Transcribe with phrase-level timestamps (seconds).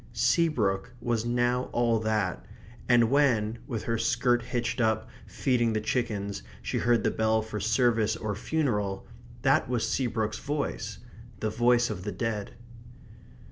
[0.13, 2.43] Seabrook was now all that;
[2.89, 7.59] and when, with her skirt hitched up, feeding the chickens, she heard the bell for
[7.59, 9.05] service or funeral,
[9.43, 10.97] that was Seabrook's voice
[11.39, 12.55] the voice of the dead.